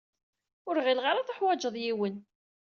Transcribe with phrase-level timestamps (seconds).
[0.67, 2.15] Ur ɣileɣ ara tuḥwaǧeḍ yiwen.